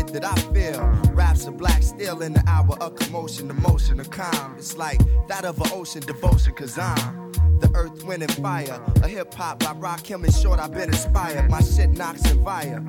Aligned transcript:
shit 0.00 0.12
that 0.12 0.24
I 0.24 0.34
feel. 0.52 0.80
Raps 1.12 1.46
are 1.46 1.52
black 1.52 1.82
steel 1.82 2.22
in 2.22 2.32
the 2.32 2.42
hour 2.46 2.76
of 2.80 2.96
commotion, 2.96 3.50
emotion, 3.50 4.00
of 4.00 4.10
calm. 4.10 4.54
It's 4.56 4.76
like 4.76 5.00
that 5.28 5.44
of 5.44 5.60
an 5.60 5.68
ocean 5.72 6.02
devotion, 6.02 6.54
cause 6.54 6.78
I'm 6.78 7.32
the 7.60 7.70
earth, 7.74 8.04
wind, 8.04 8.22
and 8.22 8.32
fire. 8.34 8.80
A 9.02 9.08
hip 9.08 9.32
hop 9.34 9.58
by 9.58 9.74
Rakim 9.74 10.24
and 10.24 10.34
Short, 10.34 10.58
I've 10.58 10.72
been 10.72 10.88
inspired. 10.88 11.50
My 11.50 11.60
shit 11.60 11.90
knocks 11.90 12.24
and 12.30 12.42
fire. 12.42 12.82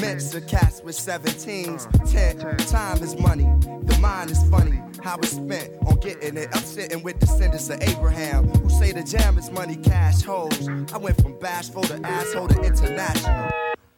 Mix 0.00 0.32
of 0.34 0.46
cats 0.46 0.80
with 0.82 0.96
17s. 0.96 1.88
Ten, 2.10 2.38
time 2.68 3.02
is 3.02 3.18
money. 3.18 3.48
The 3.82 3.98
mind 4.00 4.30
is 4.30 4.42
funny. 4.48 4.80
How 5.02 5.16
it's 5.18 5.30
spent 5.30 5.72
on 5.86 5.96
getting 5.96 6.36
it. 6.36 6.48
I'm 6.52 6.62
sitting 6.62 7.02
with 7.02 7.18
descendants 7.18 7.68
of 7.70 7.80
Abraham 7.82 8.48
who 8.48 8.70
say 8.70 8.92
the 8.92 9.02
jam 9.02 9.38
is 9.38 9.50
money, 9.50 9.76
cash 9.76 10.22
holes. 10.22 10.68
I 10.92 10.98
went 10.98 11.20
from 11.20 11.36
bashful 11.40 11.82
to 11.84 12.00
asshole 12.04 12.48
to 12.48 12.60
international. 12.62 13.50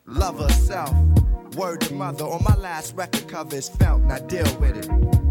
Love 0.07 0.41
of 0.41 0.51
self. 0.53 0.95
Word 1.57 1.81
to 1.83 1.95
mother 1.95 2.25
on 2.25 2.45
my 2.45 2.55
last 2.57 2.95
record 2.95 3.27
cover 3.29 3.57
is 3.57 3.69
felt. 3.69 4.03
Now 4.03 4.19
deal 4.19 4.45
with 4.61 4.77
it. 4.77 5.30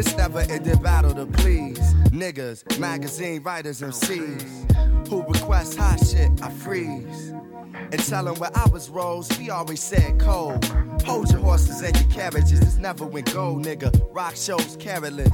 In 0.00 0.06
this 0.06 0.16
never 0.16 0.40
ending 0.40 0.80
battle 0.80 1.12
to 1.12 1.26
please 1.26 1.78
niggas, 2.08 2.78
magazine 2.78 3.42
writers, 3.42 3.82
and 3.82 3.92
MCs 3.92 5.06
who 5.08 5.22
request 5.24 5.76
hot 5.76 6.02
shit, 6.02 6.30
I 6.40 6.48
freeze. 6.48 7.34
And 7.74 7.98
tell 8.06 8.24
them 8.24 8.36
where 8.36 8.50
I 8.54 8.66
was 8.70 8.88
rose, 8.88 9.28
we 9.38 9.50
always 9.50 9.82
said 9.82 10.18
cold. 10.18 10.64
Hold 11.06 11.30
your 11.30 11.40
horses 11.40 11.80
and 11.82 11.96
your 11.98 12.08
carriages, 12.10 12.60
It's 12.60 12.76
never 12.76 13.06
went 13.06 13.32
gold, 13.32 13.64
nigga. 13.64 13.90
Rock 14.12 14.36
shows 14.36 14.76
careless. 14.78 15.30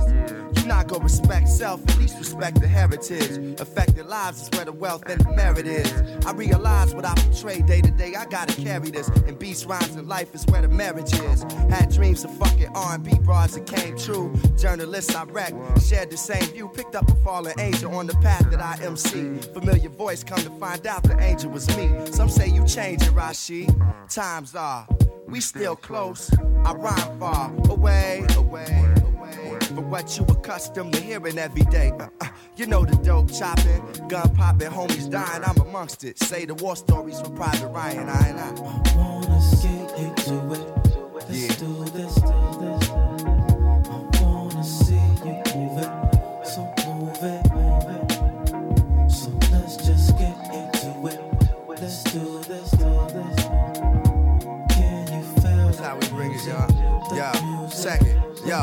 You 0.57 0.67
not 0.67 0.89
gonna 0.89 1.05
respect 1.05 1.49
self, 1.49 1.81
at 1.89 1.99
least 1.99 2.19
respect 2.19 2.61
the 2.61 2.69
heritage. 2.69 3.61
Affected 3.61 4.07
lives 4.07 4.43
is 4.43 4.51
where 4.51 4.65
the 4.65 4.73
wealth 4.73 5.05
and 5.09 5.21
the 5.21 5.31
merit 5.33 5.67
is. 5.67 5.91
I 6.25 6.33
realize 6.33 6.95
what 6.95 7.05
I 7.05 7.15
portray 7.15 7.63
day 7.63 7.81
to 7.81 7.91
day, 7.91 8.15
I 8.15 8.25
gotta 8.27 8.55
carry 8.61 8.91
this. 8.91 9.09
And 9.09 9.39
beats, 9.39 9.65
rhymes, 9.65 9.95
and 9.97 10.09
life 10.09 10.35
is 10.35 10.45
where 10.47 10.63
the 10.63 10.69
marriage 10.69 11.13
is. 11.13 11.43
Had 11.71 11.91
dreams 11.91 12.25
of 12.25 12.37
fucking 12.39 12.69
R&B 12.75 13.19
bras 13.21 13.55
that 13.55 13.67
came 13.67 13.97
true. 13.99 14.35
Journalists 14.57 15.15
I 15.15 15.25
wrecked, 15.25 15.57
shared 15.83 16.11
the 16.11 16.17
same 16.17 16.45
view. 16.53 16.69
Picked 16.69 16.95
up 16.95 17.09
a 17.11 17.15
fallen 17.17 17.59
angel 17.61 17.95
on 17.95 18.07
the 18.07 18.15
path 18.15 18.51
that 18.51 18.61
I 18.61 18.79
MC. 18.83 19.39
Familiar 19.53 19.89
voice, 19.91 20.25
come 20.25 20.39
to 20.39 20.51
find 20.59 20.87
out 20.87 21.03
the 21.03 21.19
angel 21.21 21.51
was 21.51 21.69
me. 21.77 21.91
Some 22.13 22.29
say 22.29 22.49
you 22.49 22.65
changed 22.67 23.05
it, 23.07 23.13
Rashid. 23.13 23.75
Times 24.09 24.55
are, 24.55 24.87
we 25.29 25.41
still 25.41 25.77
close. 25.77 26.31
I 26.65 26.73
rhyme 26.73 27.19
far 27.19 27.53
away, 27.69 28.25
away, 28.37 28.85
away. 29.05 29.59
From 29.61 29.91
what 29.91 30.17
you 30.17 30.25
accustomed 30.25 30.93
to 30.95 31.01
hearing 31.01 31.39
every 31.39 31.63
day. 31.63 31.93
Uh, 31.99 32.09
uh, 32.21 32.29
you 32.57 32.67
know 32.67 32.85
the 32.85 32.97
dope 32.97 33.33
chopping, 33.33 33.83
gun 34.09 34.35
popping, 34.35 34.69
homies 34.71 35.11
dying. 35.11 35.43
I'm 35.45 35.61
amongst 35.61 36.05
it. 36.05 36.19
Say 36.19 36.45
the 36.47 36.55
war 36.55 36.77
stories 36.77 37.21
from 37.21 37.35
Private 37.37 37.69
Ryan. 37.69 38.09
I 38.09 38.29
and 38.29 38.41
I. 38.41 38.49
I 38.49 38.97
wanna 38.97 39.41
get 39.63 39.99
into 39.99 40.53
it. 40.55 41.13
Let's 41.13 41.31
Yeah. 41.31 41.55
do 41.67 41.85
this. 41.91 42.15
Yo, 58.47 58.63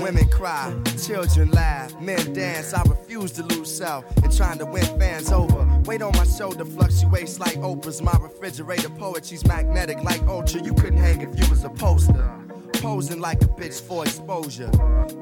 women 0.00 0.28
cry, 0.28 0.72
children 1.04 1.50
laugh, 1.50 1.98
men 2.00 2.32
dance. 2.32 2.72
I 2.72 2.82
refuse 2.82 3.32
to 3.32 3.42
lose 3.42 3.74
self 3.74 4.04
and 4.18 4.34
trying 4.34 4.58
to 4.58 4.66
win 4.66 4.84
fans 4.98 5.32
over. 5.32 5.66
Weight 5.84 6.02
on 6.02 6.12
my 6.12 6.24
shoulder 6.24 6.64
fluctuates 6.64 7.40
like 7.40 7.56
Oprah's. 7.56 8.00
My 8.00 8.16
refrigerator 8.20 8.90
poetry's 8.90 9.44
magnetic 9.46 10.02
like 10.04 10.22
Ultra. 10.22 10.62
You 10.62 10.74
couldn't 10.74 10.98
hang 10.98 11.20
if 11.20 11.38
you 11.38 11.48
was 11.50 11.64
a 11.64 11.70
poster. 11.70 12.43
Posing 12.84 13.18
like 13.18 13.40
a 13.40 13.46
bitch 13.46 13.80
for 13.80 14.04
exposure. 14.04 14.70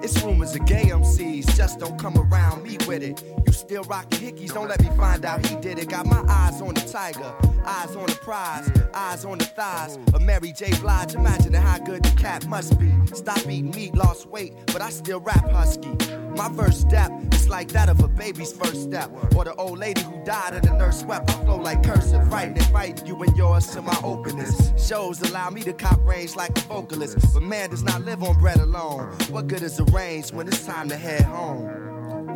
It's 0.03 0.21
rumors 0.21 0.57
of 0.57 0.67
gay 0.67 0.87
MCs, 0.87 1.57
just 1.57 1.79
don't 1.79 1.97
come 1.97 2.19
around 2.19 2.65
me 2.65 2.77
with 2.89 3.05
it. 3.05 3.23
You 3.47 3.53
still 3.53 3.85
rockin' 3.85 4.19
hickeys, 4.19 4.53
don't 4.53 4.69
let 4.69 4.83
me 4.83 4.89
find 4.97 5.25
out 5.25 5.47
he 5.47 5.55
did 5.61 5.79
it. 5.79 5.89
Got 5.89 6.07
my 6.07 6.25
eyes 6.29 6.61
on 6.61 6.75
the 6.75 6.81
tiger, 6.81 7.33
eyes 7.65 7.95
on 7.95 8.07
the 8.07 8.17
prize, 8.17 8.69
eyes 8.93 9.25
on 9.25 9.39
the 9.39 9.45
thighs 9.45 9.97
of 10.13 10.23
Mary 10.23 10.53
J. 10.53 10.73
Blige. 10.81 11.15
Imagining 11.15 11.63
how 11.63 11.79
good 11.79 12.03
the 12.03 12.11
cat 12.21 12.45
must 12.49 12.81
be. 12.81 12.93
Stop 13.15 13.39
eating 13.39 13.71
meat, 13.71 13.95
lost 13.95 14.27
weight, 14.27 14.55
but 14.67 14.83
I 14.83 14.91
still 14.91 15.21
rap 15.21 15.49
husky. 15.49 15.97
My 16.37 16.49
first 16.57 16.81
step 16.81 17.11
is 17.33 17.49
like 17.49 17.69
that 17.69 17.89
of 17.89 18.01
a 18.01 18.09
baby's 18.09 18.53
first 18.53 18.83
step, 18.83 19.11
or 19.37 19.45
the 19.45 19.55
old 19.57 19.79
lady 19.79 20.03
who 20.03 20.25
died 20.25 20.55
and 20.55 20.65
the 20.65 20.73
nurse 20.73 21.05
wept. 21.05 21.31
I 21.31 21.45
flow 21.45 21.57
like 21.57 21.83
cursive, 21.83 22.33
writing 22.33 22.57
and 22.57 22.67
fighting 22.67 23.07
you 23.07 23.23
and 23.23 23.37
yours 23.37 23.67
to 23.69 23.83
my 23.83 23.97
openness. 24.03 24.73
Shows 24.77 25.21
allow 25.23 25.51
me 25.51 25.63
to 25.63 25.73
cop 25.73 26.01
range 26.07 26.35
like 26.35 26.57
a 26.57 26.61
vocalist, 26.63 27.19
but 27.35 27.43
man 27.43 27.71
does 27.71 27.83
not 27.83 28.03
live 28.03 28.23
on 28.23 28.39
bread 28.39 28.59
alone. 28.59 29.13
What 29.31 29.47
good 29.47 29.63
is 29.63 29.79
a 29.79 29.85
range 29.85 30.33
when 30.33 30.49
it's 30.49 30.65
time 30.65 30.89
to 30.89 30.97
head 30.97 31.23
home? 31.23 31.65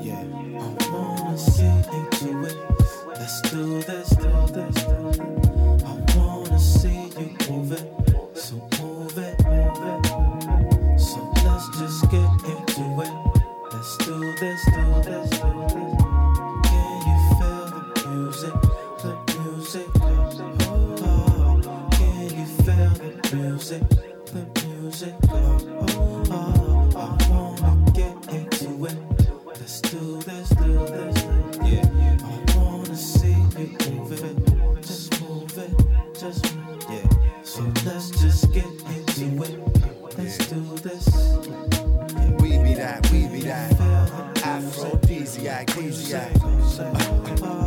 Yeah, 0.01 0.19
I 0.19 0.89
wanna 0.91 1.37
get 1.57 1.87
into 1.95 2.45
it. 2.45 2.57
Let's 3.09 3.41
do 3.51 3.83
this, 3.83 4.11
do 4.11 4.47
this. 4.53 4.85
I 5.85 6.19
wanna 6.19 6.61
see 6.61 7.11
you 7.19 7.37
move 7.51 7.73
it. 7.73 8.06
Music? 23.47 23.83
The 24.27 24.67
music. 24.67 25.15
Oh, 25.31 25.59
oh, 25.89 26.25
oh. 26.31 26.97
I 26.97 27.29
wanna 27.31 27.91
get 27.93 28.15
into 28.35 28.87
it. 28.87 28.97
Let's 29.47 29.81
do 29.83 30.19
this, 30.23 30.49
do 30.51 30.73
this. 30.87 31.17
Yeah. 31.63 31.87
I 32.25 32.57
wanna 32.57 32.97
see 32.97 33.37
you 33.57 33.69
move 33.91 34.13
it. 34.13 34.83
Just 34.83 35.21
move 35.21 35.59
it. 35.59 35.71
Just 36.19 36.57
move 36.57 36.85
it. 36.91 36.91
Yeah. 36.91 37.43
So 37.45 37.63
let's 37.85 38.11
just 38.21 38.53
get 38.53 38.65
into 38.65 39.43
it. 39.45 39.55
Let's 40.19 40.39
do 40.49 40.61
this. 40.83 41.07
We 42.41 42.59
be 42.59 42.75
that, 42.75 43.09
we 43.13 43.29
be 43.29 43.43
that. 43.43 43.73
Aphrodisiac, 44.43 45.71
aphrodisiac. 45.71 46.33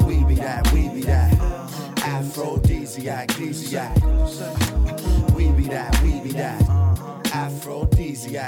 We 0.05 0.23
be 0.25 0.35
that, 0.35 0.71
we 0.73 0.89
be 0.89 1.01
that. 1.03 1.33
Aphrodisiac, 2.03 3.29
aphrodisiac. 3.31 4.68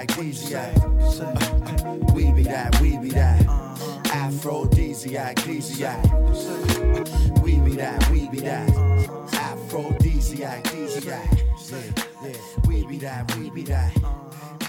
Aphrodisiac. 0.02 0.74
We 2.16 2.32
be 2.32 2.44
that, 2.44 2.80
we 2.82 2.98
be 2.98 3.10
that. 3.10 3.48
Uh-huh. 3.48 4.02
Aphrodisiac, 4.12 5.38
aphrodisiac. 5.38 6.06
Uh-huh. 6.06 7.42
We 7.44 7.60
be 7.60 7.76
that, 7.76 8.10
we 8.10 8.28
be 8.30 8.40
that. 8.40 8.70
Uh-huh. 8.70 9.38
Aphrodisiac, 9.38 10.66
aphrodisiac. 10.66 11.30
Yeah, 11.72 11.80
yeah. 12.24 12.38
We 12.68 12.86
be 12.88 12.98
that, 12.98 13.36
we 13.38 13.50
be 13.52 13.64
that. 13.64 13.96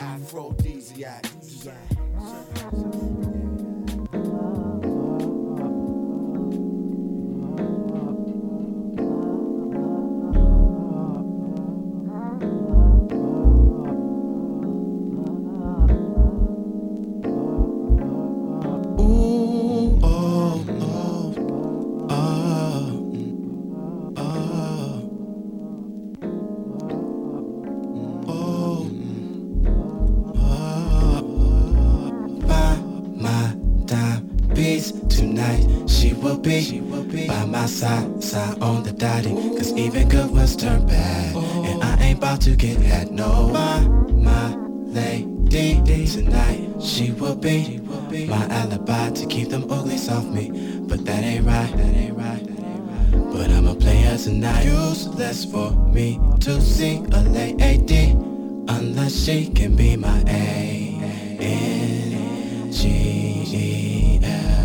Aphrodisiac. 0.01 1.27
Ooh, 4.15 4.92
be 36.43 36.61
she 36.61 36.81
will 36.81 37.05
be 37.05 37.29
by 37.29 37.45
my 37.45 37.67
side, 37.67 38.23
side 38.23 38.61
on 38.61 38.83
the 38.83 38.93
dotty. 38.93 39.31
Cause 39.31 39.73
even 39.73 40.09
good 40.09 40.31
ones 40.31 40.57
turn 40.57 40.87
bad. 40.87 41.37
And 41.37 41.83
I 41.83 41.97
ain't 42.03 42.19
about 42.19 42.41
to 42.43 42.57
get 42.57 42.79
had 42.79 43.11
no. 43.11 43.49
My, 43.49 43.81
my 44.11 44.55
lady 44.57 46.07
tonight, 46.07 46.83
she 46.83 47.13
will 47.13 47.37
be 47.37 47.65
she 47.65 47.79
will 47.81 48.03
be 48.03 48.27
my 48.27 48.47
alibi 48.49 49.11
to 49.11 49.27
keep 49.27 49.49
them 49.49 49.71
uglies 49.71 50.09
off 50.09 50.25
me. 50.25 50.51
But 50.81 51.05
that 51.05 51.23
ain't 51.23 51.47
right, 51.47 51.73
that 51.77 51.95
ain't 51.95 52.17
right. 52.17 52.47
But 53.33 53.51
I'm 53.51 53.67
a 53.69 53.75
player 53.75 54.19
tonight. 54.19 54.65
Useless 54.65 55.45
for 55.45 55.71
me 55.71 56.19
to 56.41 56.61
see 56.61 56.99
a 57.13 57.23
lady 57.23 58.17
unless 58.69 59.15
she 59.15 59.49
can 59.49 59.77
be 59.77 59.97
my 59.97 60.23
A 60.27 60.99
N 61.41 62.73
G 62.73 64.21
L. 64.23 64.62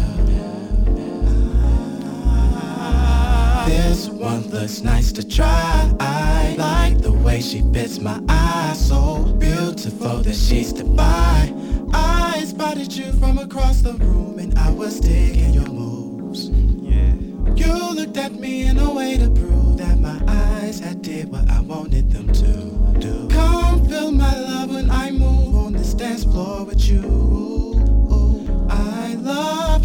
This 3.68 4.08
one 4.08 4.50
looks 4.50 4.82
nice 4.82 5.12
to 5.12 5.28
try. 5.28 5.94
I 6.00 6.56
like 6.58 7.02
the 7.02 7.12
way 7.12 7.42
she 7.42 7.62
fits 7.74 8.00
my 8.00 8.22
eyes. 8.30 8.88
So 8.88 9.26
beautiful 9.38 10.20
that 10.24 10.36
she's 10.36 10.72
divine. 10.72 11.90
I 11.94 12.46
spotted 12.46 12.96
you 12.96 13.12
from 13.14 13.38
across 13.38 13.82
the 13.82 13.94
room 13.94 14.40
and 14.40 14.58
I 14.58 14.70
was 14.72 15.02
digging 15.02 15.54
your 15.54 15.68
moves. 15.68 16.50
Yeah. 16.50 17.14
You 17.56 17.94
looked 17.94 18.16
at 18.16 18.34
me 18.36 18.68
in 18.68 18.80
a 18.80 18.90
way 18.90 19.18
to 19.18 19.30
prove 19.30 19.78
that 19.80 20.00
my 20.00 20.18
eyes 20.28 20.80
had 20.80 21.02
did 21.02 21.30
what 21.30 21.50
I 21.50 21.60
wanted 21.60 22.10
them 22.10 22.32
to 22.32 23.00
do. 23.02 23.28
Come 23.28 23.86
feel 23.86 24.14
my 24.14 24.34
love 24.40 24.70
when 24.70 24.90
I 24.90 25.12
move 25.12 25.56
on 25.56 25.74
this 25.74 25.94
dance 25.94 26.24
floor 26.24 26.64
with 26.64 26.88
you. 26.88 27.47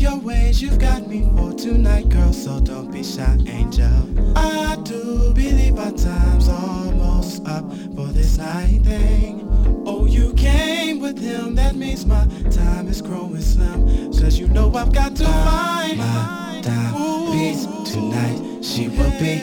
Your 0.03 0.19
ways, 0.19 0.61
you've 0.61 0.81
got 0.81 1.07
me 1.07 1.21
for 1.37 1.53
tonight, 1.53 2.09
girl, 2.09 2.33
so 2.33 2.59
don't 2.59 2.91
be 2.91 3.05
shy, 3.05 3.39
angel. 3.47 4.37
I 4.37 4.75
do 4.83 5.33
believe 5.33 5.79
our 5.79 5.93
time's 5.93 6.49
almost 6.49 7.47
up 7.47 7.63
for 7.95 8.07
this 8.07 8.37
night 8.37 8.81
thing. 8.83 9.49
Oh, 9.87 10.07
you 10.07 10.35
came 10.35 10.99
with 10.99 11.21
him, 11.21 11.55
that 11.55 11.77
means 11.77 12.05
my 12.05 12.27
time 12.51 12.89
is 12.89 13.01
growing 13.01 13.41
slim. 13.41 14.11
Cause 14.11 14.41
you 14.41 14.49
know 14.49 14.75
I've 14.75 14.93
got 14.93 15.15
to 15.15 15.25
find 15.25 15.99
my 15.99 16.61
time 16.65 16.95
peace 17.31 17.65
tonight. 17.93 18.65
She 18.65 18.89
will 18.89 19.13
be 19.21 19.39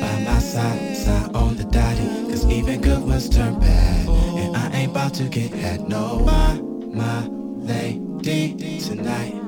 by 0.00 0.24
my 0.24 0.38
side, 0.38 0.96
side 0.96 1.36
on 1.36 1.56
the 1.56 1.64
dotty. 1.64 2.30
Cause 2.30 2.46
even 2.46 2.80
good 2.80 3.02
ones 3.02 3.28
turn 3.28 3.60
bad. 3.60 4.08
And 4.08 4.56
I 4.56 4.70
ain't 4.70 4.92
about 4.92 5.12
to 5.16 5.24
get 5.24 5.52
had 5.52 5.86
no. 5.90 6.20
My, 6.20 6.58
my. 6.86 7.39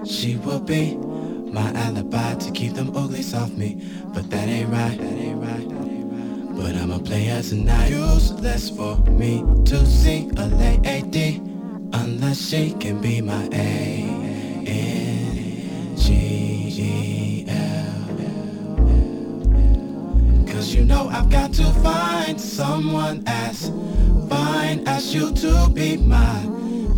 She 0.05 0.37
will 0.37 0.61
be 0.61 0.97
my 0.97 1.71
alibi 1.75 2.35
to 2.35 2.51
keep 2.51 2.75
them 2.75 2.97
uglies 2.97 3.35
off 3.35 3.51
me. 3.53 3.81
But 4.13 4.31
that 4.31 4.49
ain't 4.49 4.69
right, 4.71 4.99
that 4.99 5.13
ain't 5.13 5.41
right. 5.41 5.69
But 6.57 6.75
I'm 6.75 6.91
a 6.91 6.99
player 6.99 7.41
tonight. 7.43 7.91
Useless 7.91 8.69
for 8.71 8.97
me 9.11 9.45
to 9.67 9.87
see 9.87 10.29
a 10.37 10.47
lady 10.47 11.41
unless 11.93 12.49
she 12.49 12.73
can 12.75 13.01
be 13.01 13.21
my 13.21 13.49
A 13.53 14.05
N 14.67 15.97
G 15.97 17.45
L. 17.49 18.17
Cause 20.53 20.75
you 20.75 20.85
know 20.85 21.09
I've 21.09 21.31
got 21.31 21.53
to 21.55 21.65
find 21.83 22.41
someone 22.41 23.23
as 23.27 23.71
fine 24.29 24.87
as 24.87 25.15
you 25.15 25.33
to 25.35 25.71
be 25.73 25.97
my 25.97 26.45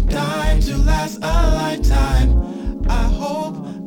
dime 0.08 0.60
to 0.60 0.76
last 0.78 1.18
a 1.18 1.32
lifetime. 1.54 2.43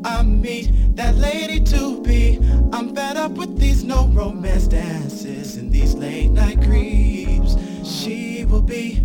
I 0.07 0.23
meet 0.23 0.71
that 0.95 1.15
lady 1.17 1.59
to 1.65 2.01
be. 2.01 2.39
I'm 2.71 2.95
fed 2.95 3.17
up 3.17 3.33
with 3.33 3.59
these 3.59 3.83
no 3.83 4.07
romance 4.07 4.65
dances 4.65 5.57
and 5.57 5.69
these 5.69 5.95
late 5.95 6.31
night 6.31 6.61
creeps. 6.61 7.57
She 7.83 8.45
will 8.45 8.61
be 8.61 9.01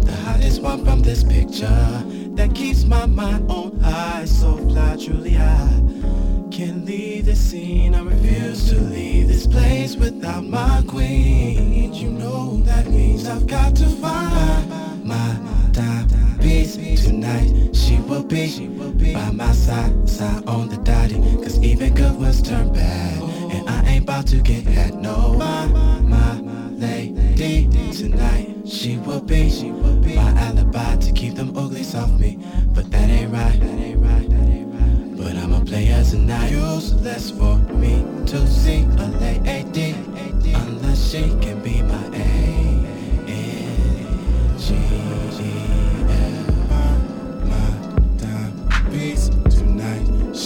the 0.00 0.16
hottest 0.24 0.62
one 0.62 0.82
from 0.82 1.02
this 1.02 1.22
picture 1.22 2.02
that 2.36 2.54
keeps 2.54 2.84
my 2.84 3.04
mind 3.04 3.50
on 3.50 3.78
high. 3.80 4.24
So 4.24 4.56
fly, 4.56 4.96
truly 4.96 5.36
I 5.36 5.66
can't 6.50 6.86
leave 6.86 7.26
the 7.26 7.36
scene. 7.36 7.94
I 7.94 8.00
refuse 8.00 8.70
to 8.70 8.80
leave 8.80 9.28
this 9.28 9.46
place 9.46 9.94
without 9.94 10.44
my 10.44 10.82
queen. 10.88 11.92
You 11.92 12.08
know 12.08 12.62
that 12.62 12.86
means 12.86 13.28
I've 13.28 13.46
got 13.46 13.76
to 13.76 13.86
find 13.86 15.04
my 15.04 15.38
time 15.74 16.25
peace 16.46 17.04
tonight. 17.04 17.74
She 17.74 17.96
will 17.98 18.22
be 18.22 19.14
by 19.14 19.30
my 19.30 19.52
side, 19.52 20.08
side 20.08 20.46
on 20.46 20.68
the 20.68 20.76
dotty. 20.78 21.20
Cause 21.42 21.58
even 21.62 21.92
good 21.94 22.16
ones 22.16 22.40
turn 22.40 22.72
bad. 22.72 23.22
And 23.52 23.68
I 23.68 23.82
ain't 23.90 24.04
about 24.04 24.26
to 24.28 24.36
get 24.40 24.64
had 24.64 24.94
no. 24.94 25.34
My, 25.34 25.66
my 25.66 26.40
lady 26.70 27.68
tonight. 27.92 28.68
She 28.68 28.96
will 28.98 29.20
be 29.20 29.60
my 30.14 30.30
alibi 30.40 30.96
to 30.96 31.12
keep 31.12 31.34
them 31.34 31.56
uglies 31.56 31.94
off 31.94 32.12
me. 32.12 32.38
But 32.74 32.90
that 32.92 33.10
ain't 33.10 33.32
right, 33.32 33.58
that 33.58 33.78
ain't 33.86 34.00
right, 34.00 34.28
that 34.30 34.48
ain't 34.48 34.72
right. 34.74 35.16
But 35.16 35.36
I'm 35.36 35.52
a 35.52 35.64
player 35.64 36.02
tonight. 36.04 36.50
Useless 36.52 37.30
for 37.30 37.56
me 37.82 38.04
to 38.26 38.46
see 38.46 38.82
a 38.82 39.06
lady 39.20 39.94
unless 40.54 41.10
she 41.10 41.22
can 41.40 41.60
be 41.62 41.82
my 41.82 42.04
A 42.14 42.28
N 43.26 44.58
G 44.58 44.74
L. 44.74 45.85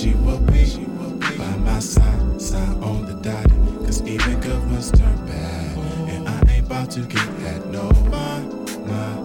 tonight. 0.01 0.67
She 0.67 0.85
will 0.85 1.11
be 1.17 1.37
by 1.37 1.57
my 1.57 1.79
side, 1.79 2.41
side 2.41 2.83
on 2.83 3.05
the 3.07 3.15
dotty. 3.15 3.55
Cause 3.85 4.03
even 4.03 4.41
good 4.41 4.59
ones 4.71 4.91
turn 4.93 5.27
bad. 5.27 5.79
And 6.09 6.29
I 6.29 6.53
ain't 6.53 6.67
about 6.67 6.91
to 6.93 7.01
get 7.01 7.27
had 7.41 7.67
no. 7.71 7.91
My, 8.11 8.41
my 8.87 9.21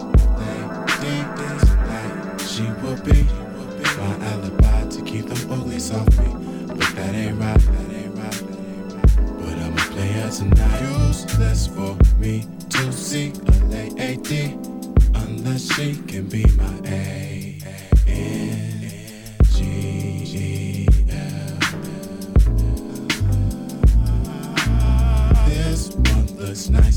lady 0.99 1.65
tonight. 1.65 2.41
She 2.41 2.63
will 2.81 2.99
be 3.03 3.23
my 3.97 4.25
alibi 4.27 4.89
to 4.89 5.01
keep 5.03 5.25
them 5.27 5.51
uglies 5.51 5.91
off 5.91 6.07
me. 6.19 6.65
But 6.67 6.95
that 6.95 7.15
ain't 7.15 7.39
right, 7.39 7.59
that 7.59 7.93
ain't 7.93 8.15
right, 8.15 8.31
that 8.31 8.59
ain't 8.59 8.93
right. 8.93 9.39
But 9.39 9.57
I'm 9.59 9.73
a 9.73 9.85
player 9.93 10.29
tonight. 10.29 10.81
Useless 11.07 11.67
for 11.67 11.97
me 12.17 12.45
to 12.69 12.91
see 12.91 13.31
a 13.47 13.51
lady 13.65 14.57
unless 15.15 15.73
she 15.73 15.95
can 16.07 16.27
be 16.27 16.45
my 16.57 16.81
A 16.85 17.24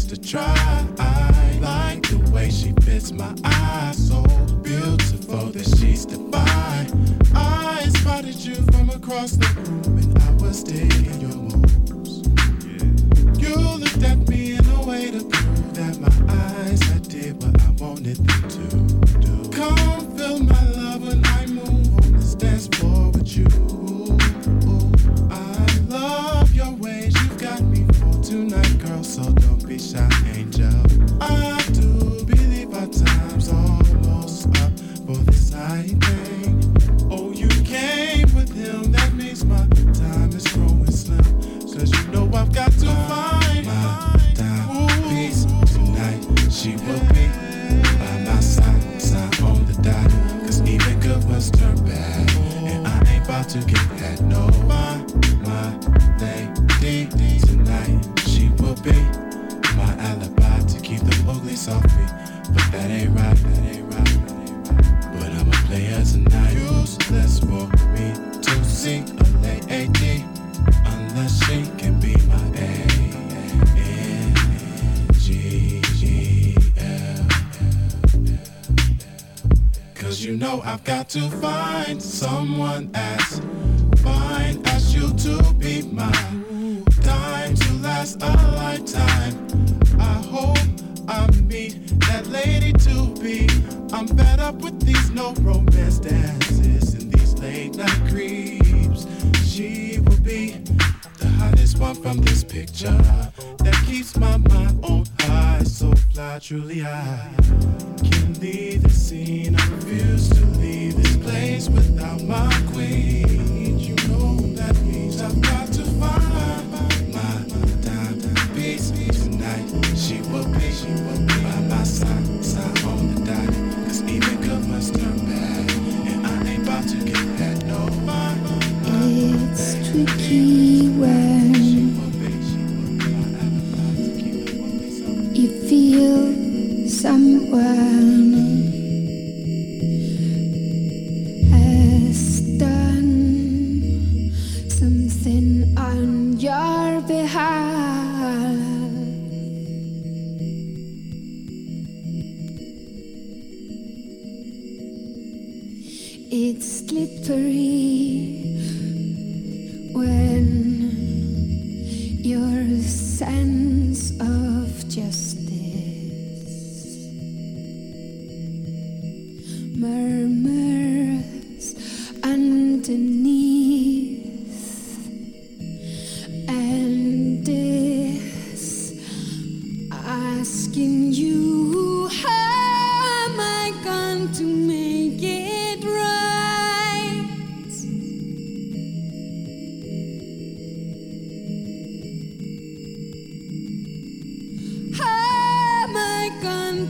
to 0.09 0.17
try. 0.17 0.87
I 0.99 1.59
like 1.61 2.09
the 2.09 2.31
way 2.33 2.49
she 2.51 2.73
fits 2.81 3.13
my 3.13 3.35
eyes. 3.45 4.09
So 4.09 4.23
beautiful 4.63 5.51
that 5.53 5.67
she's 5.77 6.07
divine. 6.07 6.89
I 7.35 7.87
spotted 7.99 8.37
you 8.37 8.55
from 8.73 8.89
across 8.89 9.33
the 9.33 9.47
room 9.61 9.78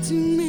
to 0.05 0.14
make 0.14 0.48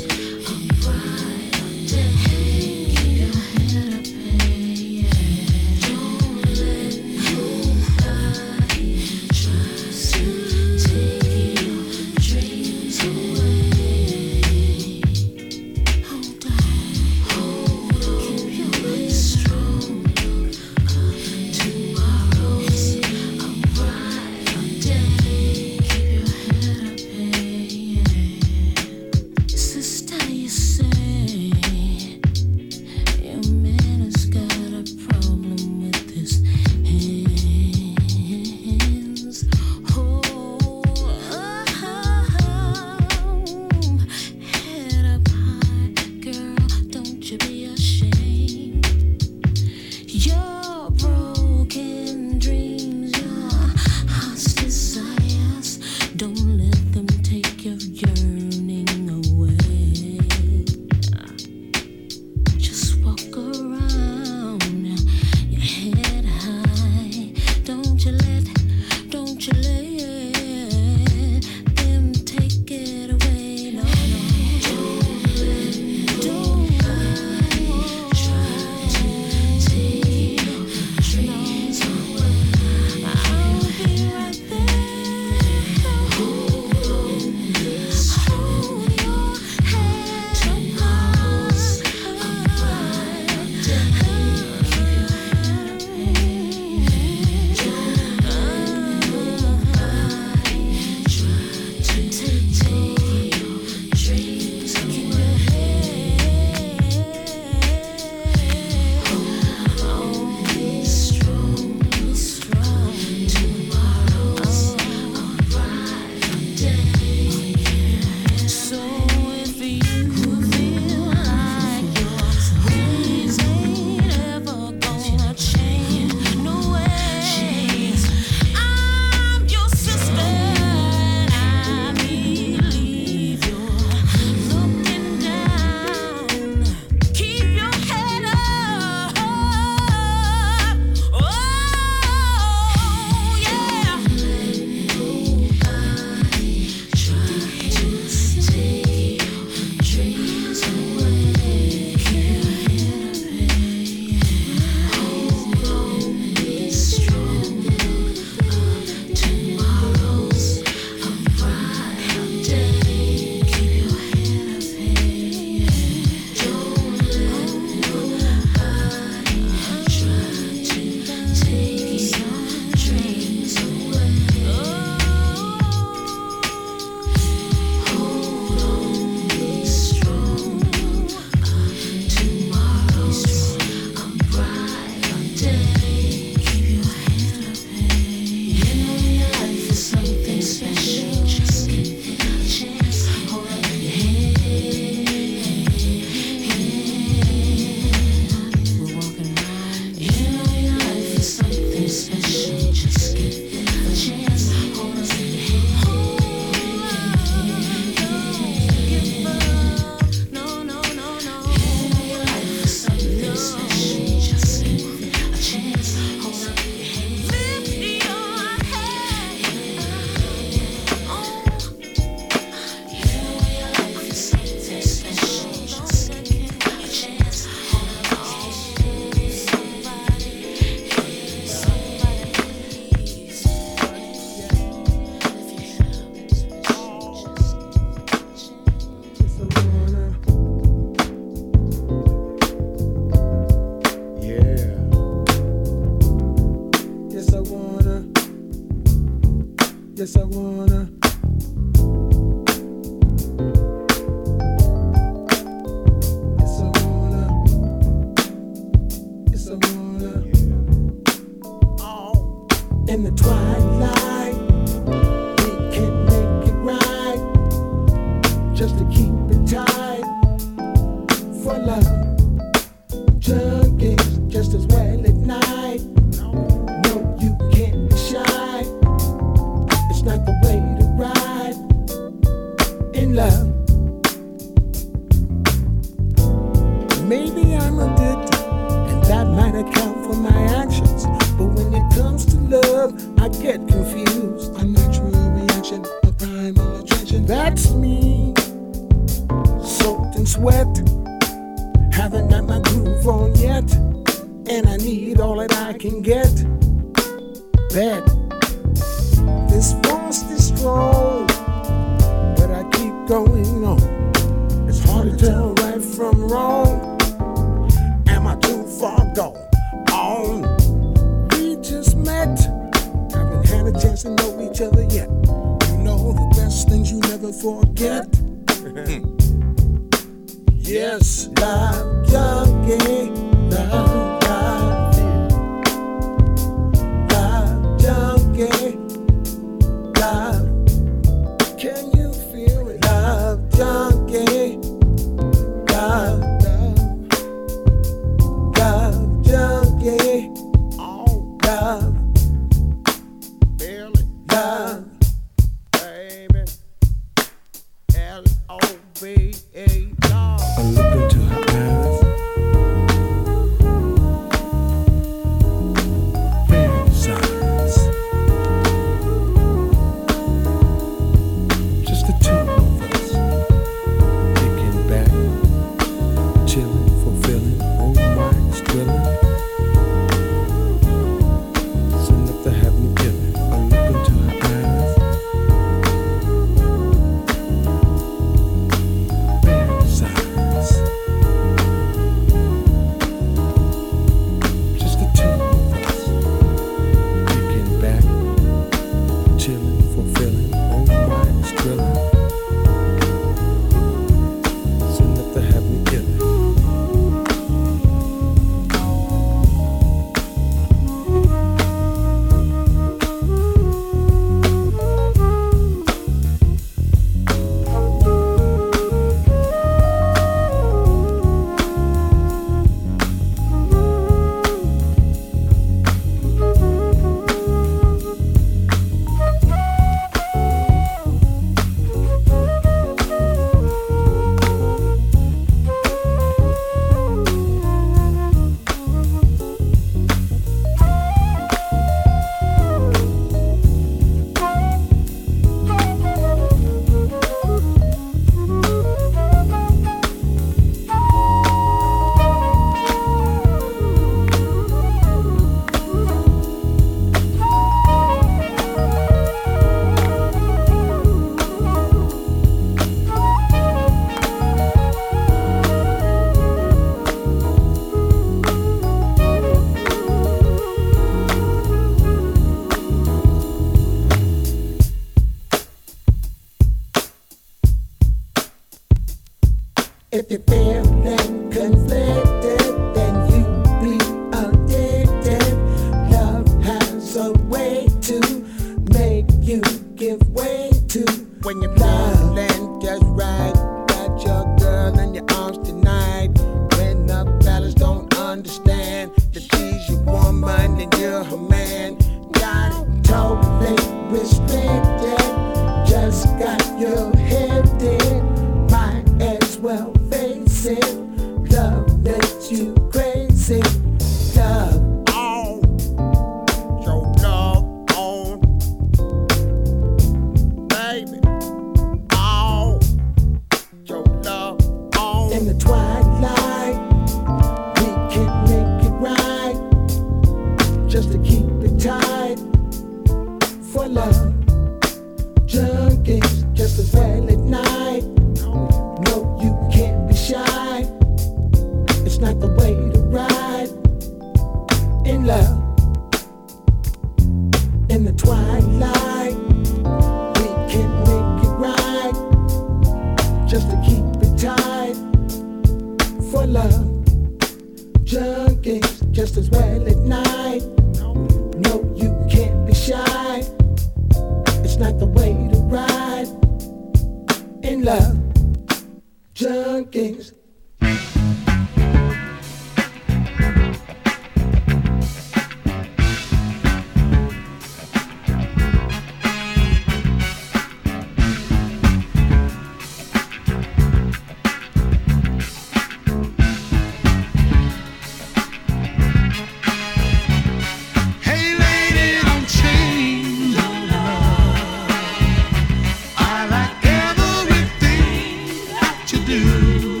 you. 599.41 600.00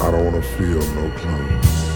I 0.00 0.12
don't 0.12 0.24
want 0.24 0.36
to 0.36 0.48
feel 0.50 0.78
no 0.94 1.10
clothes. 1.18 1.88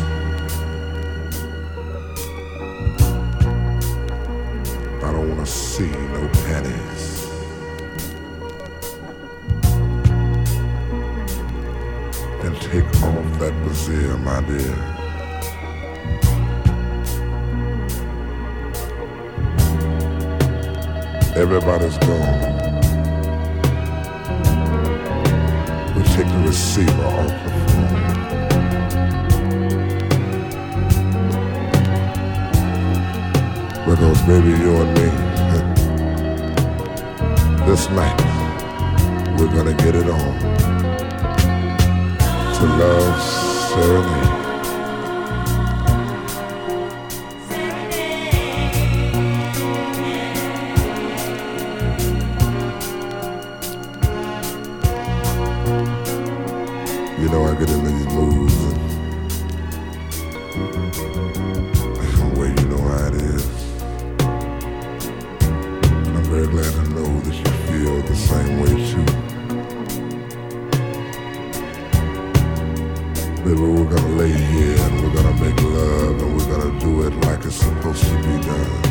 I 5.04 5.12
don't 5.12 5.28
want 5.28 5.46
to 5.46 5.52
see 5.52 5.88
no 5.88 6.28
panties. 6.44 7.28
And 12.42 12.60
take 12.60 12.84
off 13.04 13.38
that 13.38 13.54
brassiere, 13.62 14.16
my 14.18 14.40
dear. 14.40 14.92
Everybody's 21.36 21.98
gone. 21.98 22.62
We 25.94 26.02
take 26.02 26.26
the 26.26 26.42
receiver 26.44 27.04
off 27.04 27.51
Because 33.86 34.22
baby, 34.22 34.50
you 34.50 34.74
and 34.76 34.94
me, 34.94 35.08
this 37.66 37.88
night, 37.90 38.20
we're 39.38 39.52
gonna 39.54 39.74
get 39.74 39.94
it 39.94 40.08
on. 40.08 40.38
To 42.54 42.64
love 42.66 43.22
serenade. 43.72 44.41
In 57.62 57.84
these 57.84 58.06
moods 58.12 58.54
and 58.54 58.74
you 62.60 62.66
know 62.68 62.82
how 62.88 63.06
it 63.06 63.14
is. 63.14 63.46
And 65.78 66.16
I'm 66.16 66.24
very 66.24 66.48
glad 66.48 66.72
to 66.72 66.82
know 66.90 67.20
that 67.20 67.34
you 67.34 67.50
feel 67.68 68.02
the 68.02 68.16
same 68.16 68.60
way 68.62 68.74
too. 68.90 69.06
Baby, 73.44 73.60
we're 73.60 73.90
gonna 73.94 74.16
lay 74.16 74.32
here 74.32 74.76
and 74.78 74.92
we're 75.00 75.14
gonna 75.14 75.36
make 75.40 75.62
love 75.62 76.20
and 76.20 76.30
we're 76.36 76.50
gonna 76.56 76.80
do 76.80 77.02
it 77.06 77.14
like 77.26 77.44
it's 77.44 77.54
supposed 77.54 78.02
to 78.02 78.16
be 78.16 78.36
done. 78.42 78.82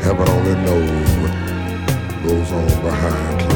Heaven 0.00 0.28
only 0.28 0.56
knows 0.66 1.10
what 1.22 1.34
goes 2.24 2.50
on 2.50 2.66
behind 2.82 3.47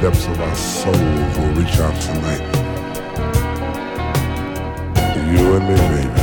depths 0.00 0.26
of 0.26 0.40
our 0.40 0.54
souls 0.54 1.38
will 1.38 1.52
reach 1.54 1.78
out 1.78 1.98
tonight. 2.02 2.42
You 5.32 5.56
and 5.56 5.68
me, 5.68 5.76
baby. 5.76 6.15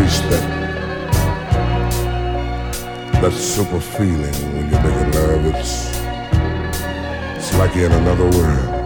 Reach 0.00 0.18
that 0.30 0.64
that 3.20 3.32
super 3.32 3.80
feeling 3.80 4.34
when 4.54 4.70
you're 4.70 4.82
making 4.82 5.12
love, 5.12 5.46
it's 5.46 5.98
it's 7.36 7.56
like 7.56 7.74
you're 7.74 7.86
in 7.86 7.92
another 7.92 8.28
world. 8.30 8.83